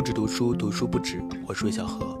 [0.00, 1.22] 不止读书，读书不止。
[1.46, 2.18] 我是魏小何。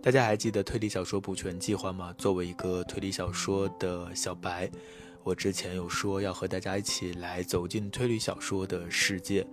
[0.00, 2.14] 大家还记得推理小说补全计划吗？
[2.16, 4.70] 作为一个推理小说的小白，
[5.24, 9.44] 我之前有说要和大家一起来走进推理小说的世界。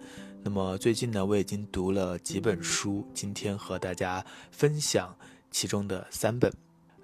[0.43, 5.17] 那么最近呢，我已经读了几本书，今天和大家分享
[5.49, 6.53] 其中的三本。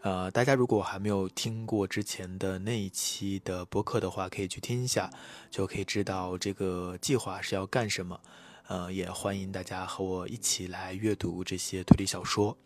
[0.02, 5.10] 呃，大家如果还没有听过之前的那一期的播客的话，可以去听一下，
[5.50, 8.20] 就可以知道这个计划是要干什么。
[8.68, 12.58] 呃，也欢迎大家和我一起来阅读这些推理小说。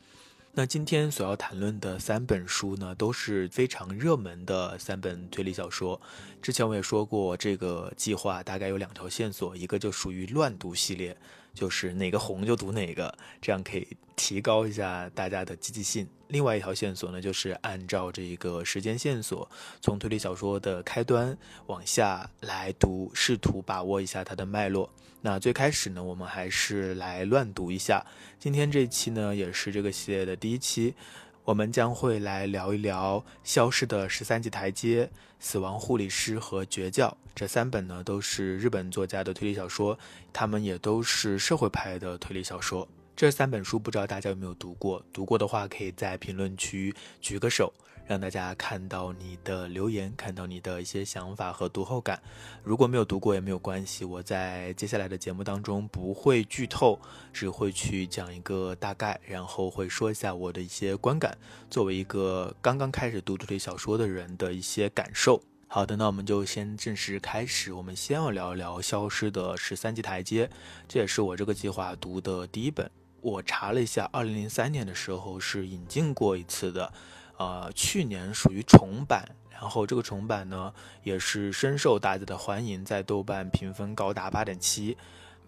[0.54, 6.00] 那今天所要谈论的三本书呢，都是非常热门的三本推理小说。
[6.42, 11.18] 之前我也说过，这个计划大概有两条线索，一个就属于乱读系列。
[11.58, 13.86] 就是哪个红就读哪个，这样可以
[14.16, 16.08] 提高一下大家的积极性。
[16.28, 19.50] 另外一条线索呢，就是按照这个时间线索，
[19.82, 21.36] 从推理小说的开端
[21.66, 24.90] 往下来读，试图把握一下它的脉络。
[25.22, 28.06] 那最开始呢，我们还是来乱读一下。
[28.40, 30.94] 今天这期呢，也是这个系列的第一期。
[31.48, 35.06] 我们将会来聊一聊《消失的十三级台阶》
[35.40, 39.98] 《死亡护理师》和《绝教》这三本呢，都是日本作家的推理小说，
[40.34, 42.86] 他们也都是社会派的推理小说。
[43.16, 45.02] 这三本书不知道大家有没有读过？
[45.14, 47.74] 读过的话，可以在评论区举个手。
[48.08, 52.22] 让大家看到你的留言，看到你的一些想法和读后感。
[52.64, 56.98] 如果没有读过也没有关系，我在接下来的节目当中不会剧透，
[57.34, 61.38] 只会去讲一个大概，然后会说一下我的一些观感，
[61.70, 65.42] 作为一个刚刚开始读推理小说的人的一些感受。
[65.68, 67.74] 好的，那我们就先正式开始。
[67.74, 70.48] 我们先要聊一聊《消失的十三级台阶》，
[70.88, 72.90] 这也是我这个计划读的第一本。
[73.20, 76.94] 我查了一下，二零零三年的时候是引进过一次的。
[77.38, 80.74] 呃，去年属于重版，然后这个重版呢
[81.04, 84.98] 也是深受大家的欢迎，在豆瓣评分高达八点七，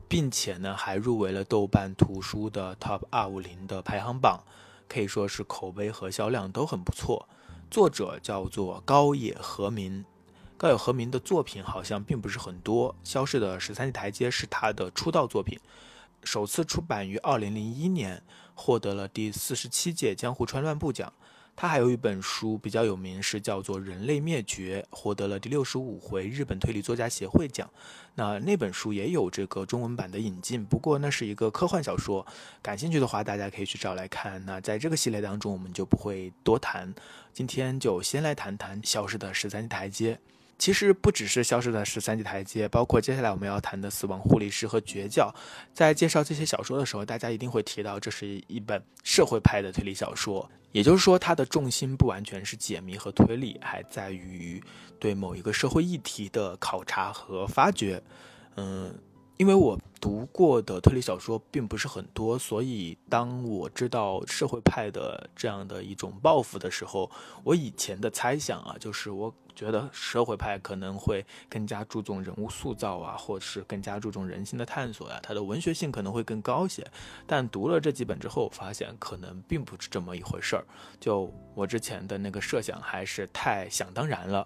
[0.07, 4.43] 并且呢还入围了豆瓣图书的 Top 二五零的排行榜，
[4.87, 7.27] 可以说是口碑和销量都很不错。
[7.71, 10.05] 作者叫做高野和明，
[10.57, 15.59] 高野和明的作品好像并不是很多，《消失的十三级台阶》是他的出道作品，
[16.23, 18.23] 首次出版于二零零一年，
[18.53, 21.13] 获得了第四十七届江户川乱步奖。
[21.61, 27.69] 他还有一本书比较有名，是叫做《人类灭绝》，获得了第六十五回日本推理作家协会奖。
[28.15, 32.25] 那那本书也有这个中文版的引进，不过那是一个科幻小说，
[32.61, 34.41] 感兴趣的话大家可以去找来看。
[34.45, 36.95] 那在这个系列当中，我们就不会多谈，
[37.33, 40.15] 今天就先来谈谈《消失的十三级台阶》。
[40.57, 45.33] 其实不只是消失的十三级台阶，包括接下来我们要谈的死亡护理师和绝教。
[45.73, 54.61] 在介绍这些小说的时候，大家一定会提到这是一本社会派的推理小说，也就是说它的重心不完全是解谜和推理，还在于
[54.99, 58.01] 对某一个社会议题的考察和发掘。
[58.55, 58.93] 嗯。
[59.39, 67.09] 因为我读过的推理小说并不是很多，所以当我知道社会派的这样的一种抱负的时候，
[67.45, 76.85] 我以前的猜想啊，就是我觉得社会派可能会更加注重人物塑造啊，或是更加注重人性的探索呀，它的文学性可能会更高些。
[77.25, 80.65] 但读了这几本之后，发现可能并不是这么一回事儿。
[80.99, 84.45] 就我之前的那个设想还是太想当然了。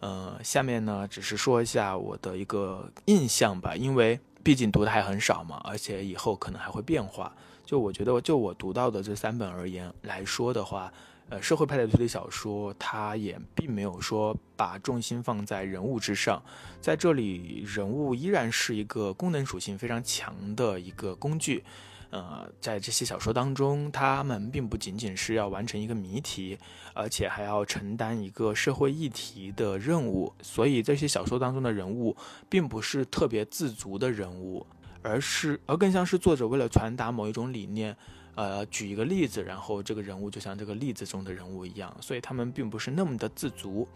[0.00, 4.18] 呃，下面呢，只是说一下我的一个印象吧，因为。
[4.42, 7.32] 毕竟读的还很少嘛，而且以后可能还会变化。
[7.64, 10.92] 就我觉得，就我读到的这三本而言来说的话，
[11.28, 16.42] 呃，社会派的推理小说，它也并没有说把重心放在人物之上，
[16.80, 21.62] 在这里，人物依然是一个功能属性非常强的一个工具。
[22.10, 26.58] 呃，在这些小说当中，他们并不仅仅是要完成一个谜题，
[26.92, 30.32] 而且还要承担一个社会议题的任务。
[30.42, 32.16] 所以，这些小说当中的人物，
[32.48, 34.66] 并不是特别自足的人物，
[35.02, 37.96] 而是而更像是作者为了传达某一种理念，
[38.34, 43.86] 呃，举一个例子，然后这个人物就像这个例子中的人物一样，所以他们并不是那么的自足。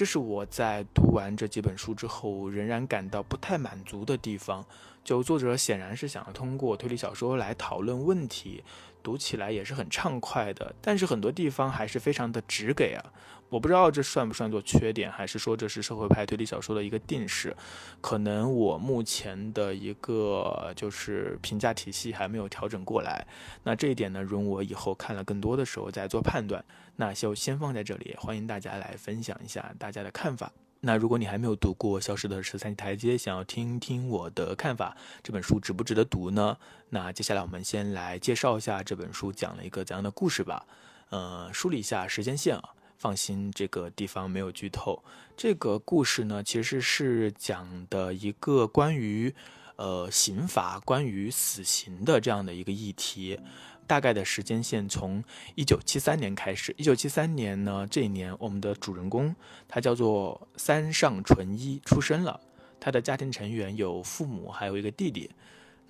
[0.00, 4.64] 这是我在读完这几本书之后，仍然感到不太满足的地方。
[5.04, 8.64] 就作者显然是想要通过推理小说来讨论问题，
[9.02, 13.12] 读起来也是很畅快的，但是很多地方还是非常的直给啊。
[13.50, 17.54] 我不知道这算不算作缺点，还是说这是社会派推理小说的一个定式？
[18.00, 23.26] 可能我目前的一个就是评价体系还没有调整过来。
[23.64, 26.64] 那这一点呢，容我以后看了更多的时候再做判断。
[26.94, 30.52] 那就先放在这里，欢迎大家来分享一下大家的看法。
[30.82, 36.56] 那如果你还没有读过《消失的十三级台阶》，想要听听我的看法，这本书值不值得读呢？
[36.88, 40.64] 那接下来我们先来介绍一下这本书讲了一个怎样的故事吧。
[41.10, 42.70] 呃，梳理一下时间线啊，
[43.00, 45.02] 放心，这个地方没有剧透。
[45.36, 49.34] 这个故事呢，其实是讲的一个关于。
[49.76, 53.40] 呃刑罚，关于死刑的这样的一个议题。
[53.86, 55.24] 大概的时间线从
[55.54, 56.74] 一九七三年开始。
[56.76, 59.34] 一九七三年呢，这一年我们的主人公
[59.66, 62.38] 他叫做三上纯一出生了。
[62.78, 65.30] 他的家庭成员有父母，还有一个弟弟。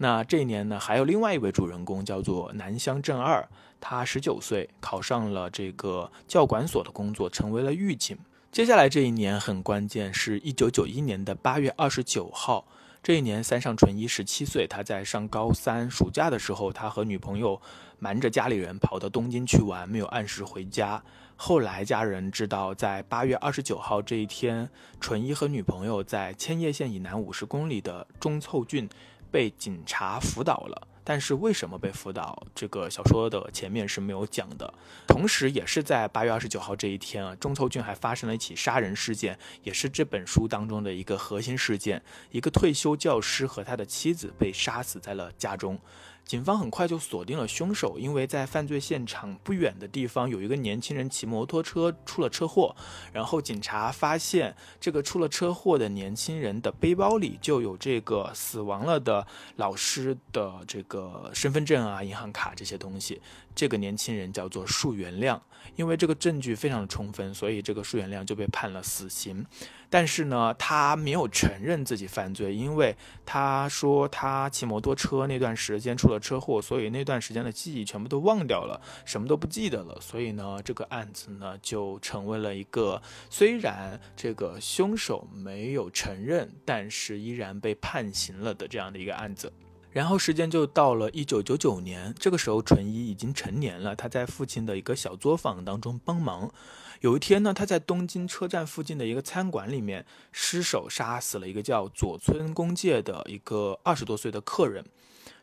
[0.02, 3.46] 那这一年呢，还有另外一位主人公叫做南乡正二，
[3.78, 8.16] 他十九岁，考上了这个教管所的工作，成为了狱警。
[8.50, 12.64] 接下来这一年很关键，是一九九一年的八月二十九号。
[13.02, 17.60] 这一年，三上纯一十七岁，他在上高三暑假的时候，他和女朋友
[17.98, 21.02] 瞒着家里人跑到东京去玩，没有按时回家。
[21.36, 28.88] 后来家人知道，在八月二十九号这一天，纯一和女朋友在千叶县以南五十公里的中凑郡
[29.30, 30.88] 被警察辅导了。
[31.02, 32.40] 但是为什么被辅导？
[32.54, 34.72] 这个小说的前面是没有讲的。
[35.08, 42.00] 同时，也是在八月二十九号这一天啊，中凑郡还发生了一起杀人事件，也是这本书当中的一个核心事件。
[42.30, 45.76] 一个退休教师和他的妻子被杀死在了家中。
[46.24, 52.76] 警方很快就锁定了凶手，因为在犯罪现场不远的地方有一个年轻人骑摩托车出了车祸，
[53.12, 59.26] 然后警察发现这个出了车祸的年轻人的背包里就有这个死亡了的
[59.56, 63.20] 老师的这个身份证啊、银行卡这些东西。
[63.60, 65.38] 这个年轻人叫做树原亮，
[65.76, 69.44] 因为这个证据非常的充分，所以这个树原亮就被判了死刑。
[69.90, 72.96] 但是呢，他没有承认自己犯罪，因为
[73.26, 80.00] 他说他骑摩托车那段时间出了车祸，所以那段时间的记忆全部都忘掉了，什么都不记得了。
[80.00, 89.52] 所以呢，这个案子呢就成为了一个虽然这个凶手没有承认，但是依然被判刑了的这样的一个案子。
[89.92, 96.52] 然后时间就到了一九九九年，这个时候纯一已经成年了，他在父亲的一个小作坊当中帮忙。
[97.00, 104.84] 有一天呢，他在东京车站附近的一个餐馆里面失手杀死了一个叫佐村公介的一个二十多岁的客人。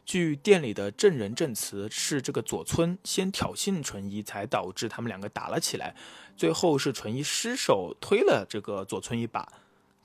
[0.06, 5.94] 据店里的证人证词，是这个佐村先挑衅纯一，才导致他们两个打了起来。
[6.38, 9.46] 最后是纯一失手推了这个佐村一把，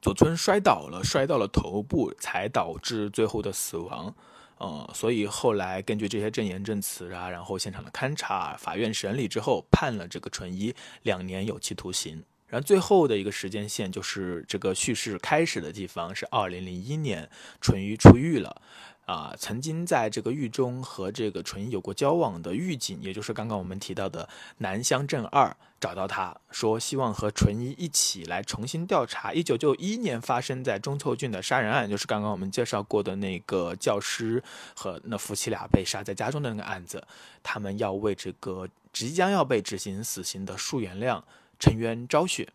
[0.00, 4.12] 佐村摔倒了，摔到了头部，才导致最后的死亡。
[4.62, 10.72] 呃，所以后来根据这些证言证词啊，然后现场的勘查，法院审理之后判了这个纯一
[11.02, 12.22] 两年有期徒刑。
[12.46, 17.28] 然后最后的一个时间线就是这个叙事开始的地方是二零零一年，
[17.60, 18.62] 淳一出狱了。
[19.04, 24.28] 啊，曾经在这个狱中和这个纯一有过交往的狱警，也就是刚刚我们提到的
[24.58, 34.42] 南乡正二，找到他说，希望和纯一一起来重新调查一九九一年发生在中凑郡的杀人案，就是刚刚我们介绍过的那个教师
[34.74, 37.04] 和那夫妻俩被杀在家中的那个案子。
[37.42, 41.22] 他们要为这个即将要被执行死刑的树原亮
[41.58, 42.48] 沉冤昭雪。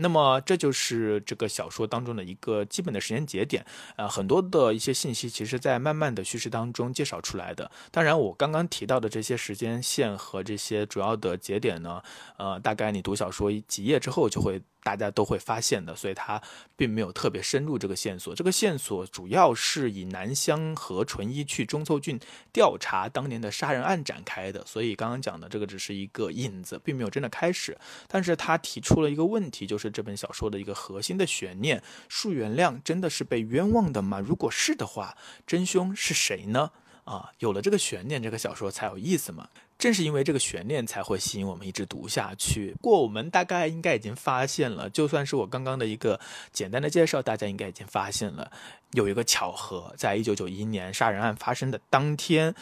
[0.00, 3.64] 那么这就是这个小说当中的一个基本的时间节点，
[3.96, 7.70] 呃，很多的一些信息其实在慢慢的叙事当中介绍出来的。
[7.90, 12.02] 当然，我刚刚提到的这些时间线和这些主要的节点呢，
[12.36, 14.60] 呃，大概你读小说几页之后就会。
[14.82, 16.40] 大家都会发现的，所以他
[16.76, 18.34] 并没有特别深入这个线索。
[18.34, 22.18] 这个线索主要是以南乡和纯一去中凑郡
[22.52, 27.76] 调查当年的杀人案展开的，所以刚刚讲的这个只是一个引子，并没有真的开始。
[28.08, 34.20] 但是他提出了一个问题，就是这本小说的一个核心的悬念：树原亮真的是被冤枉的吗？
[34.20, 35.16] 如果是的话，
[35.46, 36.70] 真凶是谁呢？
[37.04, 39.48] 啊，有了这个悬念，这个小说才有意思嘛。
[39.80, 42.72] 正是因为这个悬念，才会吸引我们一直读下去。
[42.82, 46.20] 不过，我们大概应该已经发现了，就算是我刚刚的一个
[46.52, 48.52] 简单的介绍，大家应该已经发现了，
[48.92, 52.54] 有一个巧合，在一九九一年杀人案发生的当天，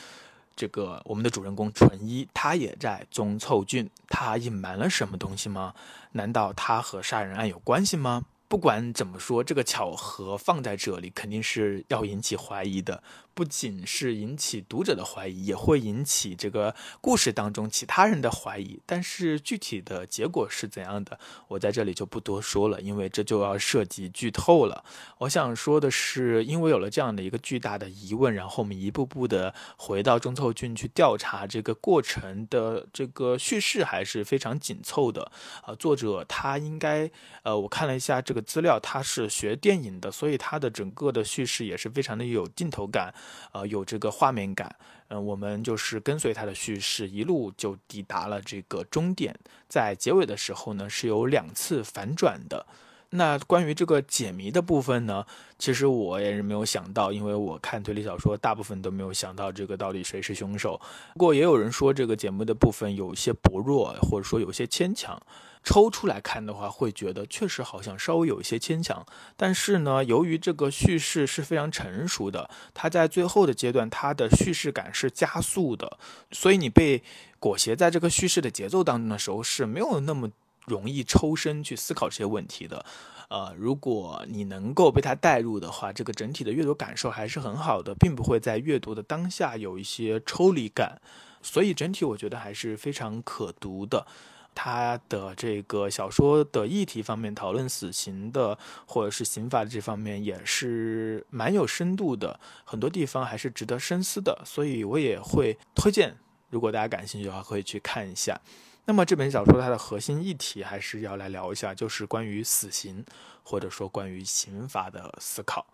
[0.55, 5.75] 这个我们的主人公纯一，他也在中凑郡，他隐瞒了什么东西吗？
[6.13, 8.25] 难道他和杀人案有关系吗？
[8.47, 13.03] 不管怎么说，这个巧合放在这里，肯定是要引起怀疑的。
[13.39, 18.81] 不仅是引起读者的怀疑，也会引起这个故事当中其他人的怀疑。
[18.85, 24.85] 但是具体的结果是怎样的，我在这里就不多说了，因为这就要涉及剧透了。
[25.19, 35.31] 我想说的是，因为有了这样的一个巨大的疑问，然后我们一步步的回到中凑郡去调查这个过程的这个叙事还是非常紧凑的。
[35.65, 37.09] 呃，作者他应该，
[37.45, 43.15] 呃，我看了一下这个资料，他是学电影的，所以他的整个的叙事也是非常的有镜头感。
[43.53, 44.75] 呃，有这个画面感，
[45.09, 49.39] 嗯，我们就是跟随他的叙事，一路就抵达了这个终点。
[49.69, 52.67] 在结尾的时候呢，是有两次反转的。
[53.11, 55.25] 那关于这个解谜的部分呢，
[55.59, 60.81] 其实我也是没有想到，因为我看推理小说，大部分都没有想到这个到底谁是凶手。
[61.15, 65.21] 不过也有人说这个节目的部分有些薄弱，或者说有些牵强。
[65.65, 69.05] 抽出来看的话，会觉得确实好像稍微有一些牵强。
[69.37, 75.99] 但是呢，由于这个叙事是非常成熟的，它在最后的阶段，它的叙事感是加速的，
[76.31, 77.03] 所以你被
[77.39, 80.31] 裹挟在这个叙事的节奏当中的时候，是没有那么
[80.69, 82.85] 容易抽身去思考这些问题的。
[83.29, 91.01] 呃，如果你能够被它带入的话，这个整体的阅读感受还是很好的，并不会在阅读的当下有一些抽离感。
[91.43, 94.07] 所以整体我觉得还是非常可读的。
[94.55, 106.17] 他的这个小说的议题方面，讨论死刑的或者是刑法的这方面也是蛮有深度的，很多地方还是值得深思的，所以我也会推荐，
[106.51, 108.41] 如果大家感兴趣的话，可以去看一下。
[108.89, 113.05] 那么这本小说它的核心议题还是要来聊一下，就是关于死刑
[113.43, 115.67] 或者说关于刑法的思考。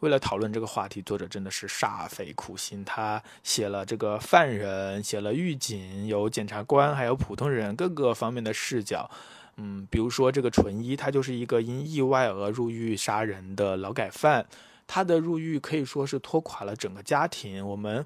[0.00, 2.84] 为了讨论这个话题，作者真的是煞费苦心。
[2.84, 9.10] 他写了这个犯人，写了狱警，有检察官，还有普通人，各个方面的视角。
[9.56, 14.46] 嗯，比如说这个纯一，他就是一个因意外而入狱杀人的劳改犯，
[14.86, 17.66] 他的入狱可以说是拖垮了整个家庭。
[17.66, 18.04] 我们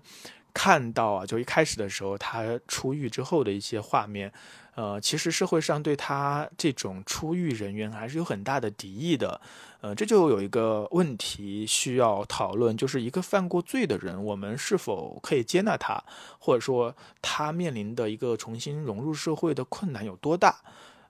[0.54, 4.32] 看到啊，就一开始的时候，他出狱之后的一些画面。
[4.74, 9.38] 呃，其实社会上对他这种出狱人员还是有很大的敌意的，
[9.82, 16.02] 呃，这就有一个问题需要讨论，就是一个犯过罪的人，我们是否可以接纳他，
[16.38, 20.56] 或者说他面临的一个重新融入社会的困难有多大？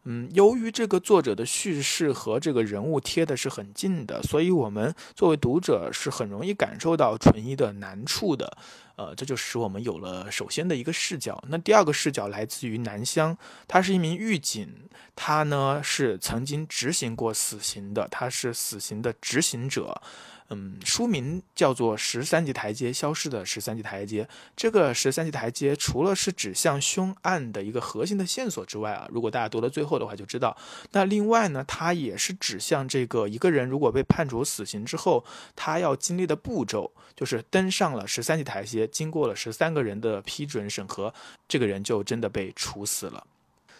[0.04, 8.56] 嗯，由于这个作者的叙事和这个人物贴的是很近的，所以我们作为读者是很容易感受到纯一的难处的。
[8.96, 11.42] 呃，这就使我们有了首先的一个视角。
[11.48, 14.68] 那第二个视角来自于南湘，他是一名狱警，
[15.16, 20.02] 他呢是曾经执行过死刑的，他是死刑的执行者。
[20.50, 24.24] 嗯，书名叫做《十三级台阶：消失的十三级台阶》。
[24.54, 30.56] 这个十三级台阶除了是指向凶案的一个核心的线索之外啊，如果大家读到最后的话，就知道，
[30.90, 35.24] 那另外呢，它也是指向这个一个人如果被判处死刑之后，
[35.56, 41.12] 他要经历的步骤，就是登上了十三级台阶，经过了十三个人的批准审核，
[41.48, 43.26] 这个人就真的被处死了。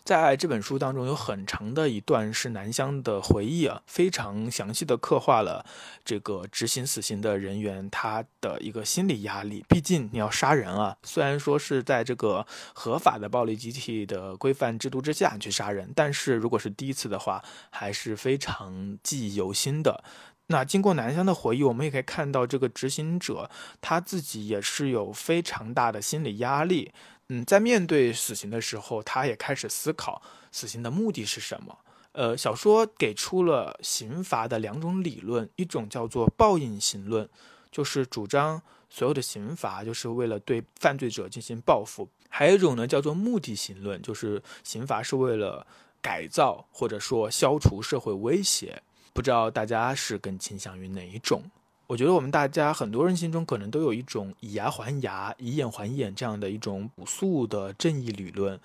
[0.05, 5.65] 在这本书当中，有很长的一段是南湘的回忆啊，非常详细的刻画了
[6.05, 9.65] 这个执行死刑的人员他的一个心理压力。
[9.69, 12.45] 毕竟你要杀人啊，虽然说是在这个
[12.75, 20.03] 合法的暴力集体的规范制度之下去杀人，但是如果是第一次的话，还是非常记忆犹新的。
[20.49, 23.49] 那经过南湘的回忆，我们也可以看到这个执行者
[23.81, 26.93] 他自己也是有非常大的心理压力。
[27.35, 30.21] 嗯，在面对死刑的时候，他也开始思考
[30.51, 31.79] 死刑的目的是什么。
[32.13, 37.27] 呃，小说给出了刑罚的两种理论，一种叫做报应刑论，
[37.71, 38.61] 就是主张
[38.91, 45.67] 所有的刑罚就是为了对犯罪者进行报复；还有一种呢叫做目的刑论，就是刑罚是为了
[46.03, 48.83] 改造或者说消除社会威胁。
[49.15, 51.43] 不知道大家是更倾向于哪一种？
[51.87, 58.59] 我觉得我们大家很多人心中可能都有一种以牙还牙、以眼还眼这样的一种朴素的正义理论，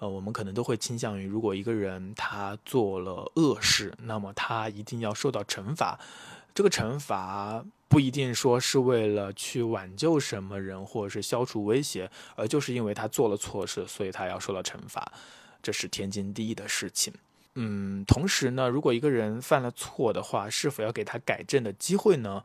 [0.00, 5.98] 呃，我们可能都会倾向于，如果一个人他做了恶事，那么他一定要受到惩罚。
[6.54, 15.12] 这个惩罚不一定说是为了去挽救什么人，或者是消除威胁，而就是因为他做了错事，所以他要受到惩罚，
[15.62, 17.12] 这是天经地义的事情。
[17.54, 22.42] 嗯，同时呢，如果一个人犯了错的话，是否要给他改正的机会呢？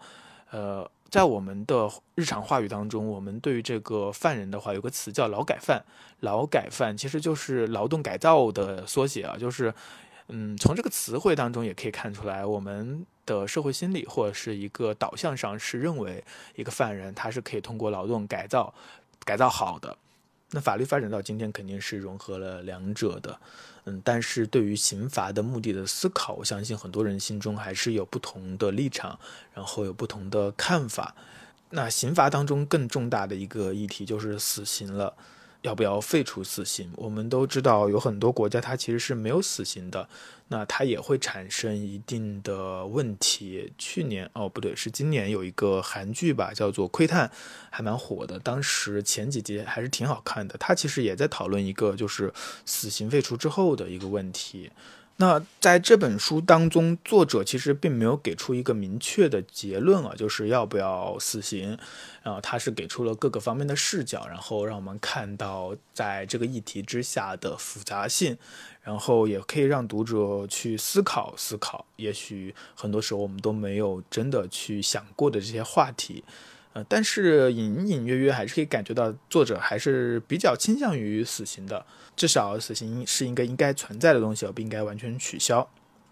[0.51, 5.83] 呃，在我们的日常话语当中，我们对于这个犯人的话，有个词叫“劳改犯”。
[6.21, 9.73] 劳改犯其实就是劳动改造的缩写啊，就是，
[10.27, 16.23] 嗯，从这个词汇当中也可以看出来，我们的社会心理或者是一个导向上是认为
[16.55, 18.73] 一个犯人他是可以通过劳动改造，
[19.23, 19.97] 改造好的。
[20.51, 23.39] 那法律发展到今天，肯定是融合了两者的，
[23.83, 29.19] 嗯，但是对于刑罚的目的的思考，我相信很多人心中还是有不同的立场，
[29.53, 31.13] 然后有不同的看法。
[31.71, 35.13] 那刑罚当中更重大的一个议题就是死刑了。
[35.67, 36.89] 要不要废除死刑？
[36.95, 40.07] 我们都知道有很多国家它其实是没有死刑的，
[40.47, 43.73] 那它也会产生一定的问题。
[43.77, 47.27] 去年哦不对，是今年有一个韩剧吧，叫做《窥探》，
[47.69, 48.39] 还蛮火的。
[48.39, 50.55] 当时前几集还是挺好看的。
[50.57, 52.33] 它其实也在讨论一个就是
[52.65, 54.71] 死刑废除之后的一个问题。
[55.19, 61.75] 那在这本书当中，作者其实并没有给出一个明确的结论啊，就是要不要死刑。
[62.21, 68.37] 然后他是给出了各个方面的视角，然后让我们看到在这个议题之下的复杂性，
[68.83, 71.87] 然后也可以让读者去思考思考。
[71.95, 76.23] 也许很多时候我们都没有真的去想过的这些话题，
[76.77, 81.83] 呃，但是隐隐约约还是可以感觉到作者还是比较倾向于死刑的。
[82.15, 85.67] 至少死刑是一个应该存在的东西，而不应该完全取消。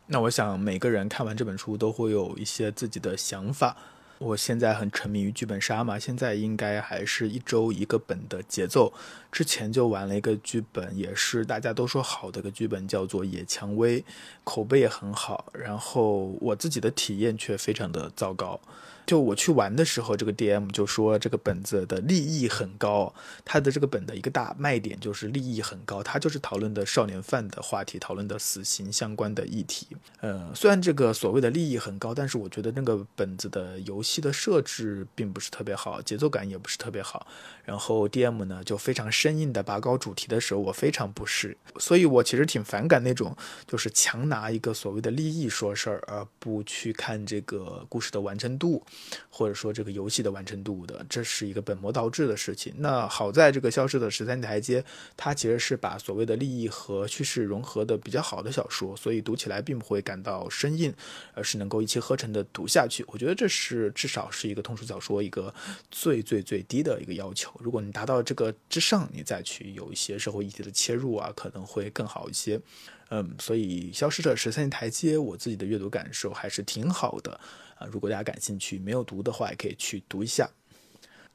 [0.08, 3.78] 那我想每个人看完这本书都会有一些自己的想法。
[4.18, 8.92] 我现在很沉迷于剧本杀嘛，现在应该还是一周一个本的节奏。
[9.32, 14.02] 之前就玩了一个剧本，也是大家都说好的个剧本，叫做《野蔷薇》，
[14.44, 15.46] 口碑也很好。
[15.54, 18.60] 然后我自己的体验却非常的糟糕。
[19.06, 29.88] 就我去玩的时候，这个 DM 就说这个本子的利益很高，他的这个本的一个大卖点就是利益很高，他就是讨论的少年犯的话题，讨论的死刑相关的议题。
[30.22, 37.28] 呃，虽然这个所谓的利益很高，但是我觉得那个本子的游戏的设置并不是特别好，节奏感也不是特别好。
[37.64, 43.36] 然后 DM 呢就非常生硬的拔高主题的时候，我非常不适，所以我其实挺反感那种
[43.68, 48.84] 就是强拿一个所谓的利益说事儿，而不去看这个故事的完成度。
[49.30, 52.74] 或者说这个游戏的完成度的，这是一个本末倒置的事情。
[52.78, 54.84] 那好在这个消失的十三台阶，
[55.18, 60.94] 它其实是把所谓的利益和叙事融合的比较好的小说，所以读起来并不会感到生硬，
[61.34, 63.04] 而是能够一气呵成的读下去。
[63.08, 65.54] 我觉得这是至少是一个通俗小说一个
[65.92, 67.52] 最最最低的一个要求。
[67.60, 72.60] 如果你达到这个之上，你再去有一些社会议题的切入啊，可能会更好一些。
[73.10, 77.40] 嗯，所以消失的十三台阶，我自己的阅读感受还是挺好的。
[77.78, 80.50] 啊，如果大家感兴趣，没有读的话，也可以去读一下。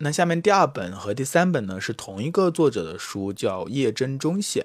[0.02, 4.64] 那下面第二本和第三本呢，是同一个作者的书，叫叶真中显。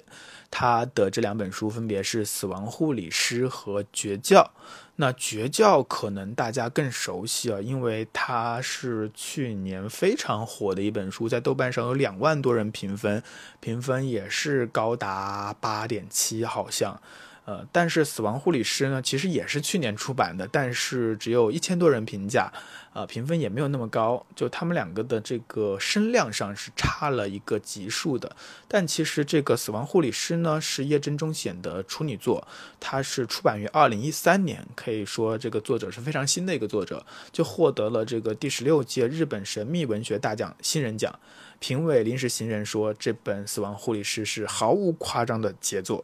[0.49, 4.53] 他的这两本书分别是《死亡护理师》和《绝教》。
[4.95, 13.21] 那《绝教》可能大家更熟悉啊，因为它是去年非常火的一本书，在豆瓣上有两万多人评分，
[13.59, 17.01] 评分也是高达八点七，好像。
[17.45, 22.51] 呃，但是《死亡护理师》呢，其实也是去年出版的，但是只有一千多人评价，
[22.93, 28.35] 呃，评分也没有那么高，就他们两个的这个声量上是差了一个级数的。
[28.67, 32.47] 但其实这个《死亡护理师》呢，是叶真中显的处女作，
[32.79, 41.13] 它是出版于二零一三年，可以说这个作者是非常新的一个作者，就获得了这个第十六届日本神秘文学大奖新人奖。
[41.59, 46.03] 评委临时行人说，这本《死亡护理师》是毫无夸张的杰作。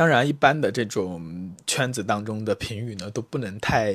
[0.00, 3.92] 当然，一般的这种圈子当中的评语呢，都不能太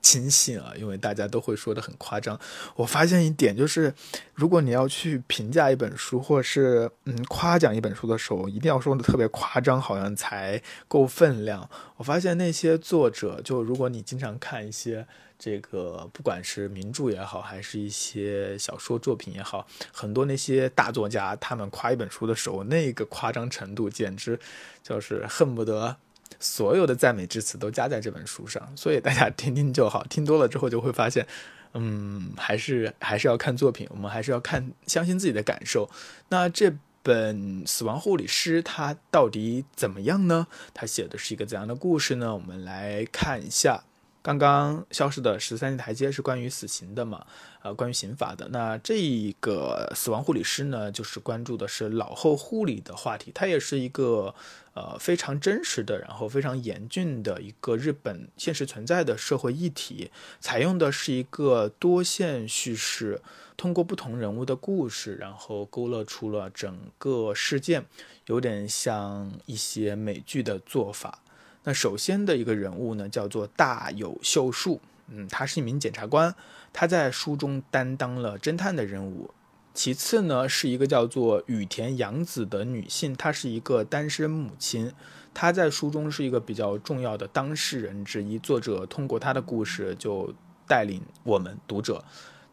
[0.00, 2.38] 轻信啊，因为大家都会说的很夸张。
[2.76, 3.92] 我发现一点就是，
[4.34, 11.68] 如果你要去评价一本书，或者是嗯夸奖一本书的时候，一定要说的特别夸张，好像才够分量。
[11.96, 15.06] 我发现那些作者，就如果你经常看一些。
[15.40, 24.36] 这个不管是名著也好，还是一些小说作品也好，很多那些大作家，他们夸一本书的时候，那个夸张程度简直
[24.82, 25.96] 就是恨不得
[26.40, 28.62] 所有的赞美之词都加在这本书上。
[28.76, 31.26] 所以大家听听就好，听多了之后就会发现，
[31.74, 35.88] 嗯，还是还是要看作品，我们还是要看，相信自己的感受。
[36.28, 36.72] 那这
[37.02, 40.46] 本《死亡护理师》它到底怎么样呢？
[40.74, 42.34] 他写的是一个怎样的故事呢？
[42.34, 43.84] 我们来看一下。
[44.28, 47.24] 刚刚消失的十三级台阶是关于死刑的嘛？
[47.62, 48.46] 呃，关于刑法的。
[48.48, 53.32] 那这个死亡护理师呢，就是关注的是老后护理的话题。
[53.34, 54.34] 它也是一个
[54.74, 60.10] 呃非常真实的，然后非常严峻的一个日本现实存在的社会议题。
[60.40, 63.22] 采用的是一个多线叙事，
[63.56, 67.86] 通过不同人物的故事，然后勾勒出了整个事件，
[68.26, 71.20] 有点像一些美剧的做法。
[71.68, 76.34] 那首先的一个人物呢，叫做大有秀树，嗯，他是一名检察官，
[76.72, 79.30] 他在书中担当了侦探的任务。
[79.74, 84.90] 其次呢，是一个叫做羽田洋子的女性，她是一个单身母亲，
[85.34, 88.38] 她在书中是一个比较重要的当事人之一。
[88.38, 90.32] 作者通过她的故事，就
[90.66, 92.02] 带领我们读者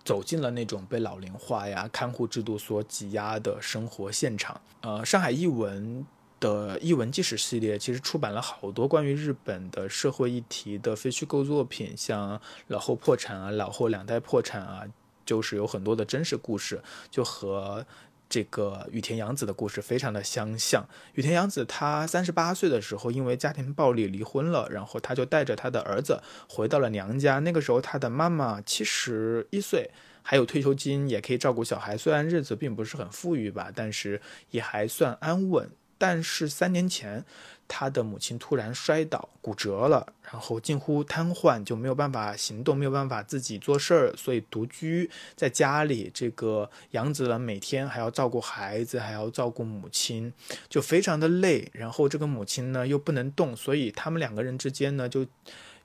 [0.04, 4.60] 走进了那种被老龄化呀、看护制度所挤压的生活现场。
[4.82, 6.06] 呃，上海译文。
[6.39, 14.84] 的译文纪实系列其实出版了好多关于日本的社会议题的非虚构作品，像老后破产啊、老后两代破产啊，
[15.26, 17.86] 就是有很多的真实故事，就和
[18.28, 20.86] 这个羽田洋子的故事非常的相像。
[21.13, 27.39] 羽田洋子她三十八岁的时候因为家庭暴力离婚了，然后她就带着她的儿子回到了娘家。
[27.39, 29.89] 那个时候她的妈妈七十一岁，
[30.21, 31.95] 还有退休金，也可以照顾小孩。
[31.95, 34.19] 虽然日子并不是很富裕吧，但是
[34.52, 35.69] 也还算安稳。
[35.97, 37.23] 但是三年前，
[37.67, 46.12] 他的母亲突然摔倒骨折了，然后近乎瘫痪，就没有办法行动，没有办法自己做事儿，所以独居在家里。
[46.13, 50.31] 这个杨子呢，每天还要照顾孩子，还要照顾母亲，
[50.69, 51.69] 就非常的累。
[51.73, 55.25] 然后这个母亲呢又不能动，所以他们两个人之间呢就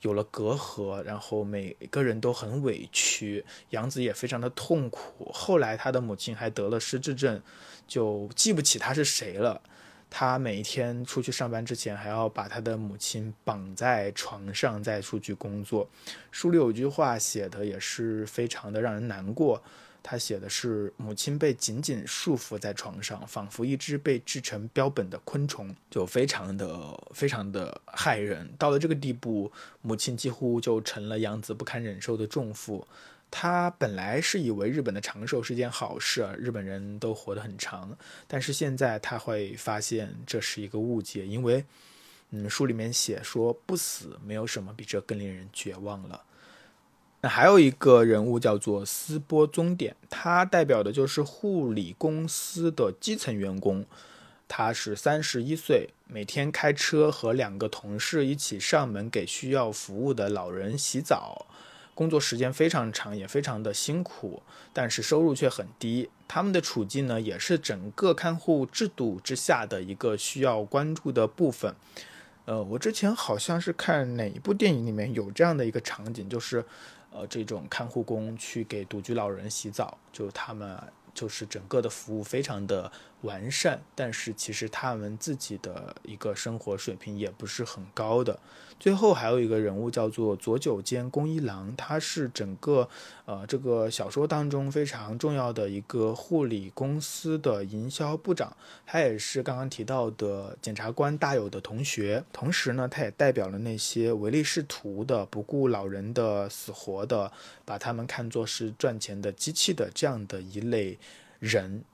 [0.03, 5.31] 有了隔阂，然后每个人都很委屈，杨子也非常的痛苦。
[5.33, 7.41] 后来他的母亲还得了失智症，
[7.87, 9.63] 就记不起他是谁了。
[10.11, 15.89] 他每一天出去上班之前，还要把他的母亲绑在床上再出去工作。
[16.33, 19.63] 书里有句话写的也是非常的让人难过，
[20.03, 28.53] 他写的是母亲被紧紧束缚在床上，仿佛一只被制成标本的昆虫，就非常的非常的害人。
[28.59, 32.87] 到了这个地步，母亲几乎就成了杨子不堪忍受的重负。
[33.31, 37.97] 他本来是以为日本的长寿是件好事，日本人都活得很长。
[38.27, 41.65] 但是现在他会发现这是一个误解，因为，
[42.31, 46.23] 嗯，书里面写说不死没有什么比这更令人绝望了。
[47.21, 53.85] 那还有一个人物叫做斯波宗典，他代表的就是护理公司的基层员工。
[54.49, 61.47] 他是三十一岁，每天开车和两个同事一起上门给需要服务的老人洗澡。
[62.01, 66.09] 工作时间非常长，也非常的辛苦，但是收入却很低。
[66.27, 71.77] 他们的处境呢，也是整个看护制度之下的一个需要关注的部分。
[72.47, 76.65] 呃，我之前好像是看哪一部电影里面有这样的一个场景，就是，
[77.13, 80.79] 呃，这种看护工去给独居老人洗澡，就他们
[81.13, 82.91] 就是整个的服务非常的。
[83.23, 88.39] 完善，但是其实他们自己的一个生活水平也不是很高的。
[88.79, 92.89] 最后还有一个人物叫做佐久间公一郎，他是整个
[93.27, 98.57] 呃这个小说当中非常重要的一个护理公司的营销部长，
[98.87, 107.31] 他也是刚刚提到的检察官大友的同学，同时呢，他也代表了那些唯利是图的、不顾老人的死活的，
[107.67, 110.99] 把他们看作是赚钱的机器的这样的一类
[111.39, 111.85] 人。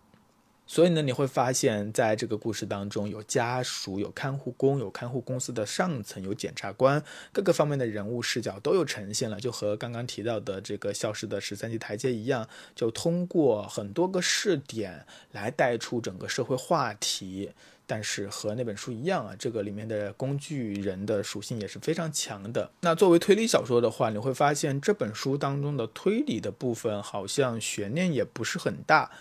[0.66, 7.02] 所以呢，你会发现在这个故事当中，有家属、有看护工、有看护公司的上层、有检察官，
[7.33, 9.38] 各个方面的人物视角都有呈现了。
[9.38, 17.52] 就和刚刚提到的这个《消失的十三级台阶》一样，就通过很多个试点来带出整个社会话题。
[17.88, 22.68] 但是和那本书一样啊，这个里面的工具人的属性也是非常强的。
[22.81, 29.12] 那作为推理小说的话，你会发现这本书当中的推理的部分好像悬念也不是很大。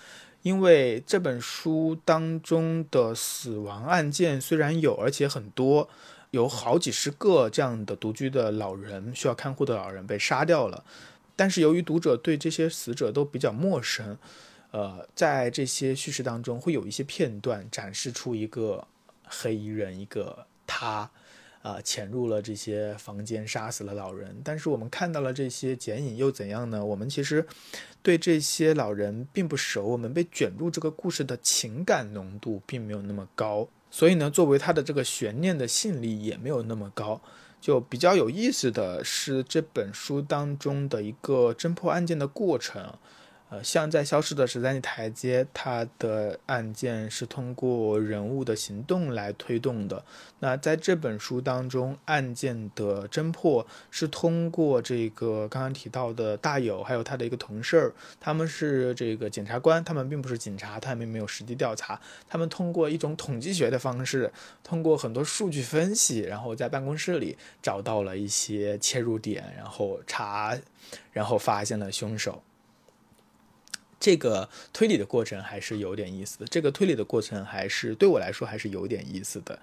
[0.46, 5.90] 因为这本书当中的死亡案件虽然有，而且很多，
[6.30, 10.84] 有好几十个这样的独居的老人需要看护的老人被杀掉了，
[11.36, 14.20] 但是由于读者对这些死者都比较陌生，
[14.70, 18.88] 呃，在这些叙事当中会有一些片段展示出一个
[19.26, 21.10] 黑衣人，一个他。
[21.66, 24.40] 啊，潜入了这些房间，杀死了老人。
[24.44, 26.86] 但是我们看到了这些剪影又怎样呢？
[26.86, 27.44] 我们其实
[28.04, 37.20] 对这些老人并不熟，我们被卷入这个故事的情感浓度并没有那么高，所以呢，作为它的这个悬念的吸引力也没有那么高。
[37.60, 42.94] 就比较有意思的是这本书当中的一个侦破案件的过程。
[43.64, 50.04] 像在消失的十三级台阶，它的案件是通过人物的行动来推动的。
[50.40, 64.32] 那在这本书当中，案件的侦破是通过这个刚刚提到的大友，还有他的一个同事儿，他们是这个检察官，他们并不是警察，他们没有实地调查，他们通过一种统计学的方式，
[64.64, 70.58] 通过很多数据分析，然后在办公室里找到了一些切入点，然后查，
[71.12, 72.44] 然后发现了凶手。
[74.06, 76.46] 这个推理的过程还是有点意思的。
[76.46, 79.58] 这个推理的过程还是对我来说还是有点意思的。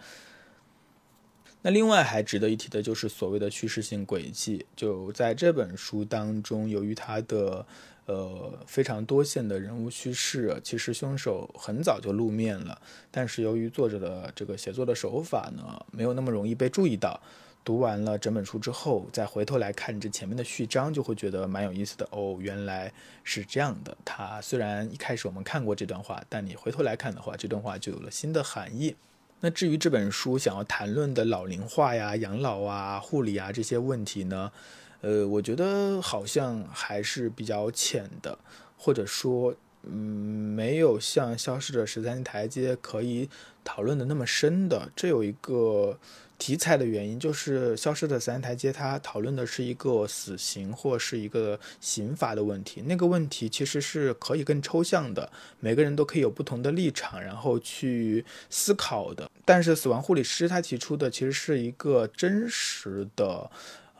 [1.62, 4.66] 那另外还值得一提的就是所谓的叙事性轨迹。
[4.74, 7.64] 就在这本书当中，由于它的
[8.06, 17.20] 呃非常多线的人物叙事，其实凶手很早就露面了，但是由于作者的这个写作的手法呢，没有那么容易被注意到。
[17.64, 22.36] 读完了整本书之后，再回头来看这前面的序章，就会觉得蛮有意思的哦。
[22.40, 23.96] 原来是这样的。
[24.04, 28.96] 它虽然一开始我们看过这段话，但你回头来看的话，这段话就有了新的含义。
[29.40, 34.52] 那至于这本书想要谈论的老龄化呀、养老啊、护理啊这些问题呢，
[35.00, 38.38] 呃，我觉得好像还是比较浅的，
[38.76, 43.28] 或者说嗯，没有像《消失的十三台阶》可以
[43.64, 44.88] 讨论的那么深的。
[44.94, 45.98] 这有一个
[46.42, 52.82] 题材的原因，就是《消失的三台阶》它讨论的是一个死刑或是一个刑罚的问题。
[52.84, 59.30] 那个问题其实是可以更抽象的，每个人都可以有不同的立场，然后去思考的。
[59.44, 63.48] 但是死亡护理师他提出的其实是一个真实的，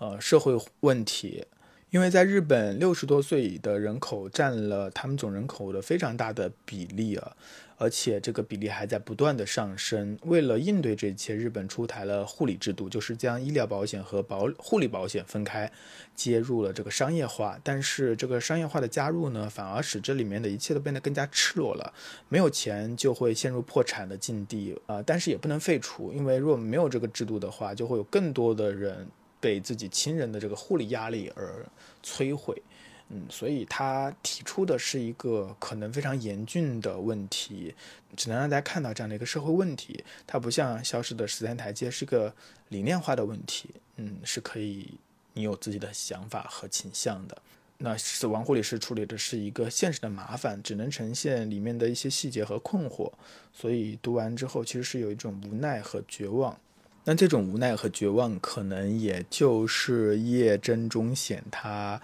[0.01, 1.45] 呃，社会问题。
[1.93, 7.37] 因为在日本，六十多岁的人口占了他们总人口的非常大的比例啊，
[7.77, 10.19] 而且这个比例还在不断的上升。
[10.23, 15.71] 为了应对这一切，日本出台了护理制度，就是将医疗保险和保护理保险分开，
[16.15, 17.61] 接入了这个商业化。
[17.63, 21.93] 但是这个商业化的加入呢，反而使这里面的一切都变得更加赤裸了。
[22.31, 29.07] 没有钱就会陷入破产的境地啊，但是也不能废除，因为如果没有这个制度的话，就会有更多的人。
[29.43, 31.67] 被自己亲人的这个护理压力而
[32.01, 32.63] 摧毁，
[33.09, 37.75] 嗯，所以他提出的是一个可能非常严峻的问题，
[38.17, 40.05] 只能让大家看到这样的一个社会问题。
[40.29, 42.33] 它不像消失的十三台阶是个
[42.69, 44.95] 理念化的问题，嗯，是可以
[45.33, 47.37] 你有自己的想法和倾向的。
[47.79, 53.11] 那死亡护理师处理的是一个现实的麻烦，只能呈现里面的一些细节和困惑，
[53.53, 56.57] 所以读完之后其实是有一种无奈和绝望。
[57.05, 62.01] 那这种无奈和绝望，可能也就是叶真中显他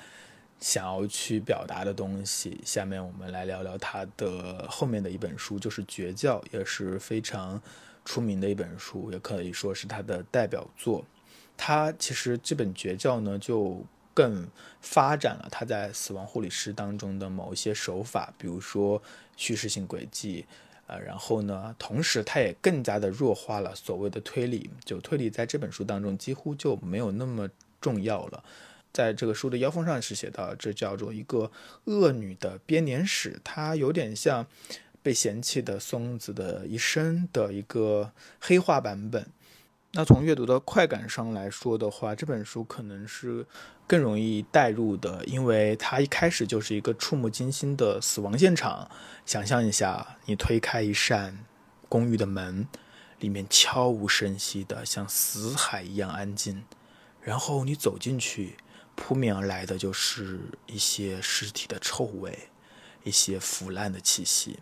[0.59, 2.61] 想要去表达的东西。
[2.65, 7.63] 下面我们来聊聊他的后面的一本书，就是《绝教》，也是非常
[8.05, 11.05] 出名的一本书，也可以说是他的代表作。
[11.57, 14.49] 他其实这本《绝教》呢，就更
[14.81, 19.01] 发展了他在死亡护理师当中的某一些手法，比如说
[19.37, 20.45] 叙事性轨迹。
[20.88, 27.48] 呃，然后呢，同时它也更加的弱化了所谓的推理，就推理在这本书当中几乎就没有那么
[27.81, 28.42] 重要了。
[28.90, 31.53] 在这个书的腰封上是写到，这叫做一个
[31.85, 34.46] 恶女的编年史，它有点像
[35.03, 39.27] 被嫌弃的松子的一生的一个黑化版本。
[39.92, 43.46] 那从阅读的快感上来说的话，这本书可能是
[43.87, 48.90] 更容易带入的，因为它一开始就是一个触目惊心的死亡现场。
[49.24, 51.44] 想象一下，你推开一扇
[51.88, 52.68] 公寓的门，
[53.18, 56.62] 里面悄无声息的像死海一样安静，
[57.22, 58.59] 然后你走进去，
[58.94, 62.51] 扑面而来的就是一些尸体的臭味，
[63.05, 64.59] 一些腐烂的气息，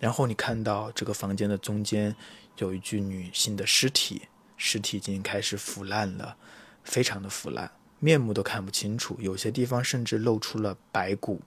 [0.00, 2.16] 然后你看到这个房间的中间
[2.56, 4.22] 有一具女性的尸体。
[4.64, 6.36] 尸体已经开始腐烂了，
[6.84, 11.42] 非常的腐烂，面目都看不清楚，有些地方甚至露出了白骨。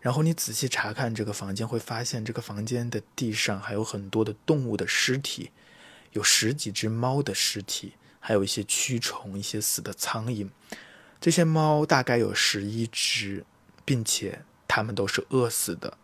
[0.00, 5.50] 然后你仔细查看这个房间，会发现这个房间的地上还有很多的动物的尸体，
[6.12, 10.48] 有十几只猫的尸体，还有一些蛆虫、一些死的苍蝇。
[11.20, 13.44] 这些猫大概有十一只，
[13.84, 15.98] 并且它们都是饿死的。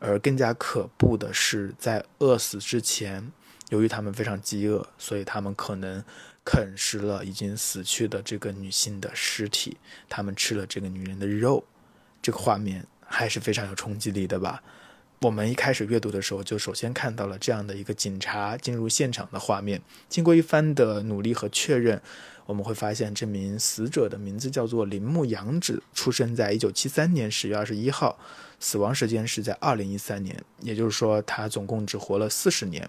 [0.00, 3.30] 而更加可怖的是，在饿死之前。
[3.70, 6.02] 由于他们非常饥饿，所以他们可能
[6.44, 9.76] 啃食了已经死去的这个女性的尸体，
[10.08, 11.64] 他们吃了这个女人的肉，
[12.22, 14.62] 这个画面还是非常有冲击力的吧？
[15.22, 19.80] 我们一开始阅读的时候，就首先看到了这样的一个警察进入现场的画面。
[20.08, 22.00] 经过一番的努力和确认，
[22.44, 28.18] 我们会发现这名死者的名字叫做铃木阳子，出生在一九七三年十月二十一号，
[28.60, 32.88] 死亡时间是在二零一三年，也就是说，他总共只活了四十年。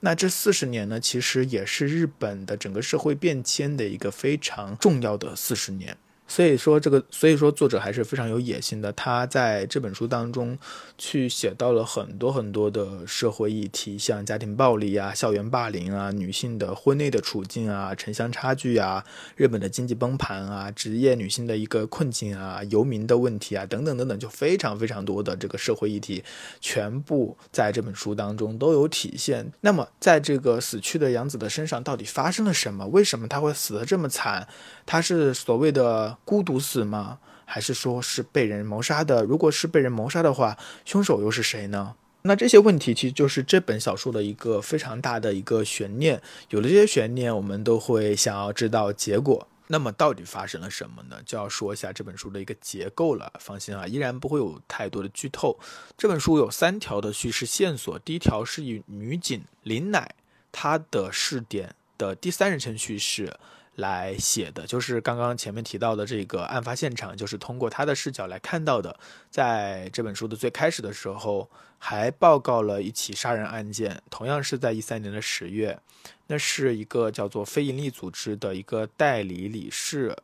[0.00, 5.96] 那这四十年呢，其实也是日本的整个社会变迁的一个非常重要的四十年。
[6.28, 8.92] 所以说这个，所以说作者还是非常有野心的。
[8.92, 10.58] 他在这本书当中
[10.98, 19.04] 去写到了很多很多的社会议题，像家庭暴力啊、校园霸凌啊、女性的婚内的处境啊、城乡差距啊、
[19.36, 26.24] 日本的经济崩盘啊、职业女性的一个困境啊、游民的问题啊等等等等，就非常非常多的这个社会议题，
[26.60, 29.52] 全部在这本书当中都有体现。
[29.60, 32.86] 那么，在这个死去的杨子的身上，到底发生了什么？
[32.88, 34.46] 为什么他会死得这么惨？
[34.84, 36.15] 他是所谓的。
[36.24, 37.18] 孤独死吗？
[37.44, 39.22] 还是说是被人谋杀的？
[39.22, 41.94] 如果是被人谋杀的话，凶手又是谁呢？
[42.22, 46.20] 那这些问题其实就是这本小说的一个非常大的一个悬念。
[46.50, 49.46] 有了这些悬念，我们都会想要知道结果。
[49.68, 51.16] 那么到底发生了什么呢？
[51.24, 53.32] 就要说一下这本书的一个结构了。
[53.38, 55.56] 放心啊，依然不会有太多的剧透。
[55.96, 57.96] 这本书有三条的叙事线索。
[58.00, 60.14] 第一条是以女警林乃
[60.50, 63.36] 她的试点的第三人称叙事。
[63.76, 68.98] 来写的就是刚刚前面提到的这个案发现场，就是通过他的视角来看到的。
[69.30, 75.78] 在这本书的最开始的时候，还报告了一起杀人案件，同样是在一三年的十月，
[76.26, 80.16] 那是一个叫做非营利组织的一个代理理事，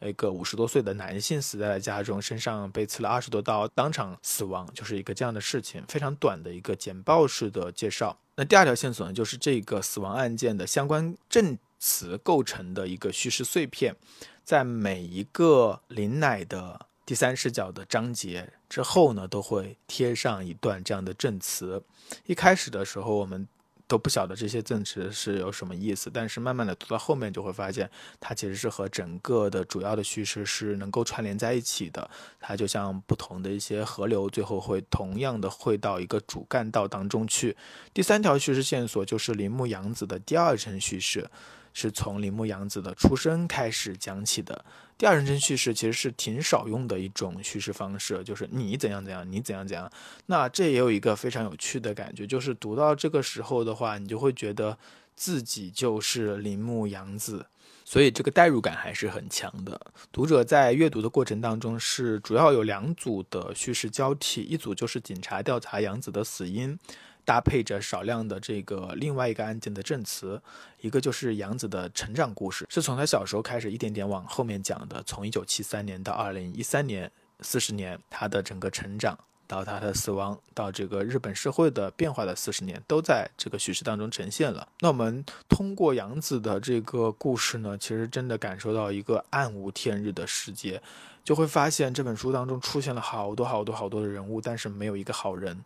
[0.00, 5.84] 一个五十多岁的男性死在了家中，身上被刺了二十多刀，当场死亡，就是一个这样的事情。
[5.88, 8.16] 非常短的一个简报式的介绍。
[8.36, 13.96] 那第二条线索呢，就是这个死亡案件的相关证词构成的一个叙事碎片，
[14.44, 21.82] 在每一个林乃的第三视角的章节之后呢，都会贴上一段这样的证词。
[22.26, 23.48] 一开始的时候，我们。
[23.90, 27.90] 都不晓得这些证词是有什么意思，但是慢慢的读到后面就会发现，
[28.20, 32.08] 它其实是和整个的主要的叙事是能够串联在一起的。
[32.38, 37.56] 它就像不同的一些河流，最后会同样的汇到一个主干道当中去。
[37.92, 41.28] 第三条叙事线索就是铃木洋子的第二层叙事。
[41.72, 44.64] 是从铃木洋子的出生开始讲起的。
[44.98, 49.90] 第二人称叙事其实是挺少用的一种叙事方式，就是你怎样怎样，你怎样怎样。
[50.26, 54.76] 那这也有一个非常有趣的感觉，就是读到这个时候的话，你就会觉得
[55.16, 57.46] 自己就是铃木洋子，
[57.82, 59.80] 所以这个代入感还是很强的。
[60.12, 66.78] 读者在阅读的过程当中是主要有两组的叙事交替，一组就是警察调查洋子的死因。
[67.24, 70.40] 搭配着少量的这个另外一个案件的证词，
[70.80, 79.18] 一个就是杨子的成长故事，是从他小时候开始一点点往后面讲的，从一九七三年到二零一三年，四十年，他的整个成长。
[79.50, 84.68] 到他的死亡，到这个日本社会的变化的四十年，都在这个叙事当中呈现了。
[84.78, 90.80] 那我们通过杨子的这个故事呢，其实真的感受到一个暗无天日的世界。
[91.22, 95.56] 就会发现这本书当中出现了好多好多好多的人物，但是没有一个好人。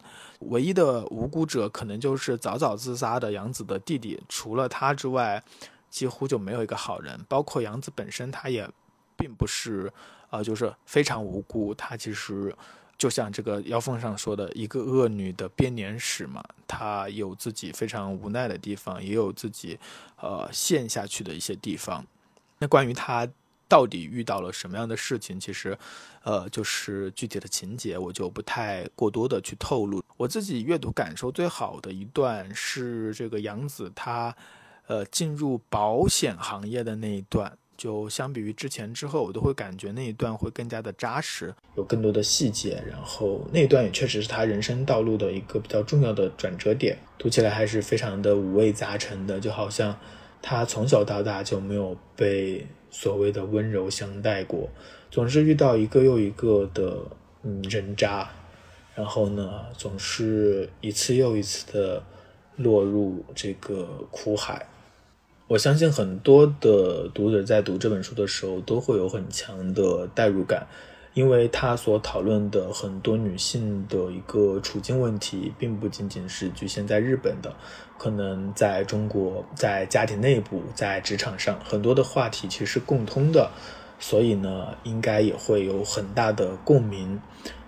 [0.41, 4.21] 唯一的无辜者可能就是早早自杀的杨子的弟弟。
[4.29, 5.43] 除了他之外，
[5.89, 7.25] 几乎就没有一个好人。
[7.29, 8.69] 包括杨子本身，他也
[9.17, 9.91] 并不是，
[10.31, 11.73] 呃，就是非常无辜。
[11.73, 12.55] 他其实
[12.97, 16.43] 就像这个腰封上说的一个恶女的编年史嘛。
[16.67, 19.79] 她有自己非常无奈的地方，也有自己
[20.21, 22.05] 呃陷下去的一些地方。
[22.59, 23.29] 那关于她。
[23.67, 25.41] 到底遇到了什么样的事情？
[25.41, 25.77] 其实，
[26.23, 30.05] 呃，就是具体的情节，我就不太过多的去透露。
[30.19, 34.37] 我自己阅读感受最好的一段是这个杨子他，
[34.87, 37.57] 呃，进入保险行业的那一段。
[37.77, 42.83] 就相比于之前之后，我都会感觉那一段会更加的扎实，有更多的细节。
[42.89, 49.99] 然后那一段也确实是他人生道路的一个比较重要的转折点，读起来还是非常的五味杂陈的，就好像
[50.41, 52.67] 他从小到大就没有被。
[52.97, 54.69] 所谓的温柔相待过，
[55.11, 56.97] 总是遇到一个又一个的
[57.43, 58.31] 嗯人渣，
[58.95, 62.01] 然后呢，总是一次又一次的
[62.55, 64.65] 落入这个苦海。
[65.55, 70.67] 我相信很多的读者在读这本书的时候都会有很强的代入感。
[71.13, 77.55] 因为他所讨论的很多女性的一个处境问题，并不仅仅是局限在日本的，
[77.97, 83.49] 可能在中国，在家庭内部，在职场上，很多的话题其实是共通的，
[84.01, 87.21] 所以呢，应该也会有很大的共鸣。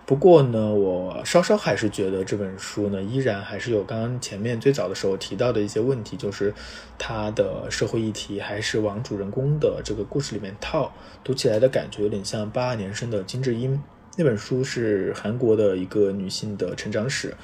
[0.06, 6.54] 不过呢，我稍稍还是觉得这本书呢，依然还是有刚刚前面最早的时候提到的一些问题，就是
[6.96, 10.92] 它的社会议题还是往主人公的这个故事里面套，
[11.24, 13.82] 读起来的感觉有点像八二年生的金智英。
[14.16, 17.34] 那本书是韩国的一个女性的成长史。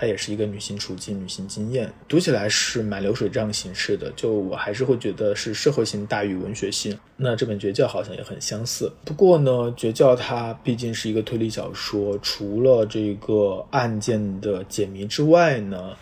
[0.00, 4.12] 它也是一个女性处境、女性经验，读起来是蛮流水账形式的。
[4.14, 6.96] 就我还是会觉得是社会性大于文学性。
[7.16, 8.92] 那这本《绝教》好像也很相似。
[9.04, 15.96] 不过呢，《绝教》它毕竟是一个推理小说，除了这个案件的解谜之外呢，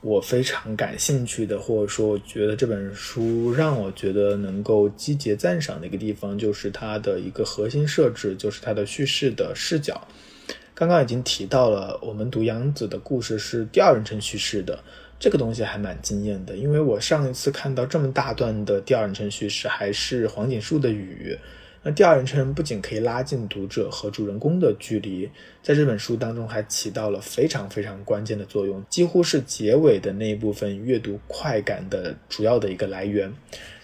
[0.00, 10.06] 我非常感兴趣的，或者说我觉得这本书让我觉得能够积极赞赏的一个地方，就是它的一个核心设置，就是它的叙事的视角。
[10.80, 14.82] 刚刚已经提到了，我们读杨子的故事是第二人称叙事的，
[15.18, 16.56] 这个东西还蛮惊艳的。
[16.56, 21.36] 因为我上一次看到这么大段的第二人称叙事，还是黄锦树的《雨》。
[21.82, 25.28] 那第二人称不仅可以拉近读者和主人公的距离，
[25.62, 33.30] 在这本书当中还起到了非常非常关键的作用，几乎是结尾的那一部分阅读快感的主要的一个来源。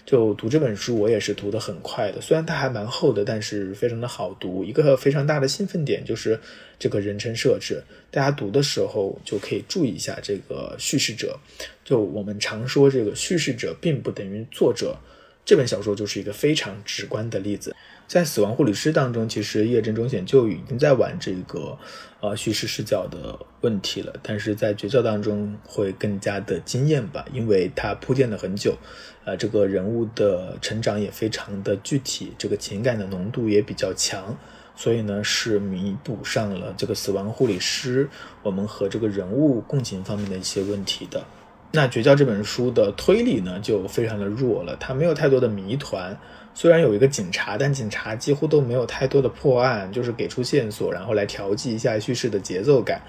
[0.07, 2.21] 就读这本书，我也是读得很快的。
[2.21, 4.63] 虽然它还蛮厚的，但是非常的好读。
[4.63, 6.39] 一个非常大的兴奋点就是
[6.79, 11.37] 这个人称设置，大家读的时候就可以注意一下这个叙事者。
[11.83, 14.97] 就我们常说，这个叙事者并不等于作者。
[15.43, 17.75] 这本小说就是一个非常直观的例子，
[18.07, 21.77] 在《死亡护理师》当中，其实叶真中显就已经在玩这个
[22.21, 28.77] 呃叙事视角的问题了，但是在《绝教》当中会更加的惊艳吧，因为它铺垫了很久，
[29.25, 34.37] 呃，这个人物的成长也非常的具体，这个情感的浓度也比较强，
[34.73, 38.05] 所以呢是弥补上了这个《死亡护理师》
[38.41, 41.25] 我们和这个人物共情方面的一些问题的。
[41.73, 46.17] 那《绝教》这本书的推理呢，就非常的弱了，它没有太多的谜团。
[46.59, 52.99] 虽然有一个警察，但警察几乎都没有太多的破案，就是给出线索，然后来调剂一下叙事的节奏感。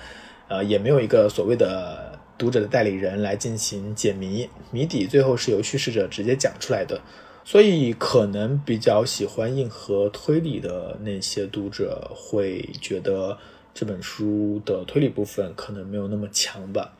[0.49, 7.01] 呃，也没有一个所谓的读者的代理人来进行解谜，谜底最后是由叙事者直接讲出来的。
[7.43, 13.39] 所以，可能比较喜欢硬核推理的那些读者会觉得
[13.73, 16.93] 这本书的推理部分可能没有那么强吧。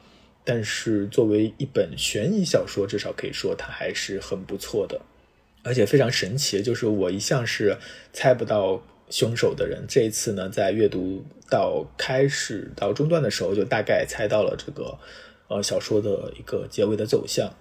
[0.45, 4.99] 但是，作为一本悬疑小说，至少可以说它还是很不错的。
[5.69, 7.77] 而且非常神奇，就是我一向是
[8.13, 14.99] 猜不到凶手的人，这一次呢，在阅读到开始到中段的时候，就大概猜到了这个
[15.49, 17.53] 呃小说的一个结尾的走向。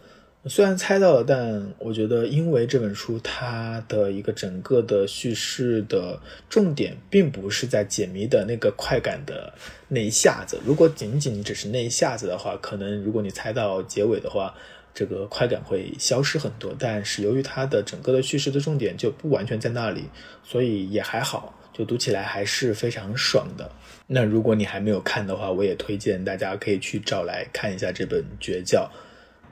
[0.45, 9.53] 虽然猜到了，但我觉得，因为这本书它的一个整个的叙事的重点，并不是在解谜的那个快感的
[9.89, 10.57] 那一下子。
[10.63, 14.55] 如果仅仅只是那一下子的话，可能如果你猜到结尾的话，
[14.97, 16.73] 这个快感会消失很多。
[16.79, 20.05] 但是由于它的整个的叙事的重点就不完全在那里，
[20.43, 23.69] 所以也还好，就读起来还是非常爽的。
[24.07, 28.89] 那如果你还没有看的话，我也推荐大家可以去找来看一下这本《绝教》。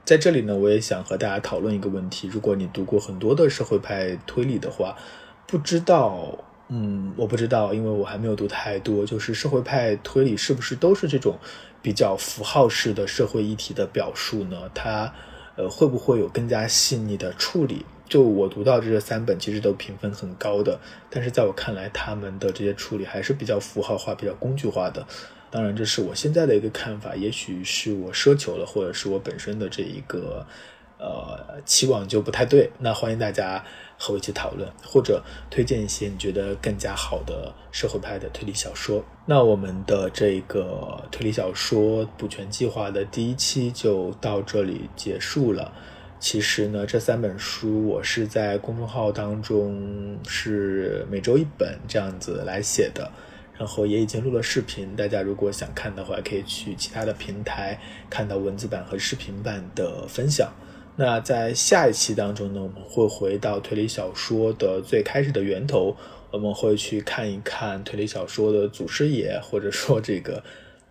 [0.03, 4.95] 在这里呢，我也想和大家讨论一个问题：如果你读过很多的社会派推理的话，
[5.47, 6.37] 不知道，
[6.69, 9.05] 嗯，我不知道，因为我还没有读太多。
[9.05, 11.37] 就是社会派推理是不是都是这种
[11.81, 14.69] 比较符号式的社会议题的表述呢？
[14.75, 15.11] 它，
[15.55, 17.85] 呃，会不会有更加细腻的处理？
[18.07, 20.79] 就我读到这三本，其实都评分很高的，
[21.09, 25.05] 但是在我看来，他们的这些处理还是比较符号化、比较工具化的。
[25.49, 30.45] 当然，这是我现在的一个看法，也许是我奢求了，或者是我本身的这一个
[30.99, 32.69] 呃期望就不太对。
[32.79, 33.63] 那欢迎大家
[33.97, 39.03] 和我一起讨论，或者推荐一些你觉得更加好的社会派的推理小说。
[39.25, 45.73] 那我们的这个推理小说补全计划的第一期就到这里结束了。
[46.19, 53.11] 其实呢，这三本书我是在公众号当中是每周一本这样子来写的。
[53.57, 57.79] 然后也已经录了视频，大家如果想看的话，可以去其他的平台
[58.09, 60.51] 看到文字版和视频版的分享。
[60.97, 65.95] 那在下一期当中呢，我们会回到推理小说的最开始的源头，
[66.31, 70.41] 我们会去看一看推理小说的祖师爷，或者说这个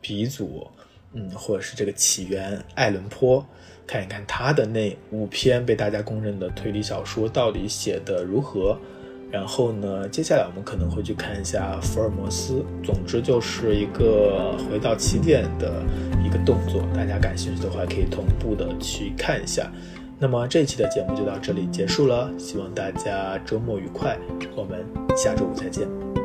[0.02, 0.66] 鼻祖，
[1.14, 3.44] 嗯，或者是这个起源爱伦坡，
[3.86, 8.78] 看一看他的那五篇被大家公认的推理小说到底写的如何。
[9.34, 12.64] 然后呢，接下来我们可能会去看一下福尔摩斯。
[12.84, 15.82] 总之就是一个回到起点的
[16.24, 19.68] 一个动作，大家感兴趣的话可以同步的去看一下。
[20.20, 24.16] 那么这一期的节目就到这里结束了，希望大家周末愉快，
[24.54, 26.23] 我们下周五再见。